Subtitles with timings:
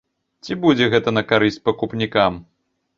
[0.45, 2.45] Ці будзе гэта на карысць пакупнікам?